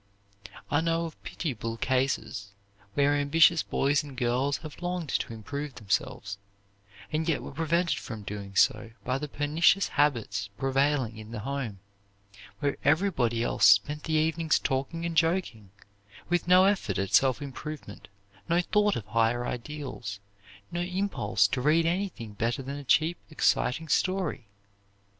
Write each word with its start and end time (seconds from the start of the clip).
I 0.71 0.81
know 0.81 1.05
of 1.05 1.21
pitiable 1.21 1.77
cases 1.77 2.53
where 2.95 3.13
ambitious 3.13 3.61
boys 3.61 4.01
and 4.03 4.17
girls 4.17 4.57
have 4.65 4.81
longed 4.81 5.09
to 5.09 5.31
improve 5.31 5.75
themselves, 5.75 6.39
and 7.13 7.29
yet 7.29 7.43
were 7.43 7.51
prevented 7.51 7.99
from 7.99 8.23
doing 8.23 8.55
so 8.55 8.89
by 9.03 9.19
the 9.19 9.27
pernicious 9.27 9.89
habits 9.89 10.49
prevailing 10.57 11.17
in 11.17 11.29
the 11.29 11.41
home, 11.41 11.81
where 12.61 12.77
everybody 12.83 13.43
else 13.43 13.67
spent 13.67 14.05
the 14.05 14.13
evenings 14.13 14.57
talking 14.57 15.05
and 15.05 15.15
joking, 15.17 15.69
with 16.29 16.47
no 16.47 16.65
effort 16.65 16.97
at 16.97 17.13
self 17.13 17.39
improvement, 17.39 18.07
no 18.49 18.59
thought 18.59 18.95
of 18.95 19.05
higher 19.05 19.45
ideals, 19.45 20.19
no 20.71 20.81
impulse 20.81 21.45
to 21.49 21.61
read 21.61 21.85
anything 21.85 22.33
better 22.33 22.63
than 22.63 22.77
a 22.79 22.83
cheap, 22.83 23.19
exciting 23.29 23.87
story. 23.87 24.47